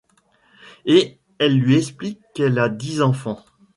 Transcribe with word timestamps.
Et 0.87 1.19
elle 1.37 1.59
lui 1.59 1.75
explique 1.77 2.17
qu’elle 2.33 2.57
à 2.57 2.69
dix 2.69 3.03
enfants. 3.03 3.45